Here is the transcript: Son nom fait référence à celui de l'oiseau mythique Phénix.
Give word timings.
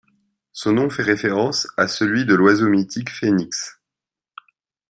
Son 0.51 0.71
nom 0.71 0.89
fait 0.89 1.03
référence 1.03 1.67
à 1.77 1.87
celui 1.87 2.25
de 2.25 2.33
l'oiseau 2.33 2.67
mythique 2.69 3.11
Phénix. 3.11 3.79